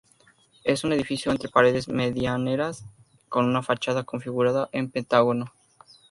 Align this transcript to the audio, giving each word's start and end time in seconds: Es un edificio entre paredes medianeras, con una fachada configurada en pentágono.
Es 0.63 0.83
un 0.83 0.93
edificio 0.93 1.31
entre 1.31 1.47
paredes 1.51 1.87
medianeras, 1.87 2.85
con 3.29 3.45
una 3.45 3.61
fachada 3.61 4.01
configurada 4.01 4.67
en 4.71 4.89
pentágono. 4.89 5.53